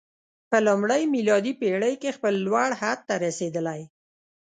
[0.49, 3.81] په لومړۍ میلادي پېړۍ کې خپل لوړ حد ته رسېدلی.